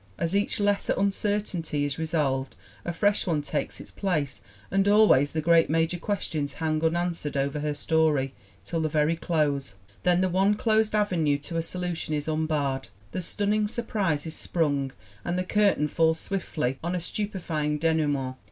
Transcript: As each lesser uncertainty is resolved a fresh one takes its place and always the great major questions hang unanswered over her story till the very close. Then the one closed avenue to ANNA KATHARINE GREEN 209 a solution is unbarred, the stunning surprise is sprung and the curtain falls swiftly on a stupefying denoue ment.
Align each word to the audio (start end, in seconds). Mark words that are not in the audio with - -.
As 0.17 0.35
each 0.35 0.59
lesser 0.59 0.95
uncertainty 0.97 1.85
is 1.85 1.99
resolved 1.99 2.55
a 2.83 2.91
fresh 2.91 3.27
one 3.27 3.43
takes 3.43 3.79
its 3.79 3.91
place 3.91 4.41
and 4.71 4.87
always 4.87 5.31
the 5.31 5.43
great 5.43 5.69
major 5.69 5.99
questions 5.99 6.53
hang 6.53 6.83
unanswered 6.83 7.37
over 7.37 7.59
her 7.59 7.75
story 7.75 8.33
till 8.63 8.81
the 8.81 8.89
very 8.89 9.15
close. 9.15 9.75
Then 10.01 10.21
the 10.21 10.27
one 10.29 10.55
closed 10.55 10.95
avenue 10.95 11.37
to 11.45 11.53
ANNA 11.53 11.61
KATHARINE 11.61 11.61
GREEN 11.61 11.65
209 11.65 11.65
a 11.65 11.67
solution 11.67 12.13
is 12.15 12.27
unbarred, 12.27 12.87
the 13.11 13.21
stunning 13.21 13.67
surprise 13.67 14.25
is 14.25 14.35
sprung 14.35 14.91
and 15.23 15.37
the 15.37 15.43
curtain 15.43 15.87
falls 15.87 16.19
swiftly 16.19 16.79
on 16.83 16.95
a 16.95 16.99
stupefying 16.99 17.77
denoue 17.77 18.09
ment. 18.09 18.35